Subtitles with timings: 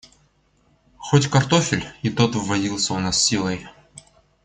[0.97, 3.67] Хоть картофель— и тот вводился у нас силой.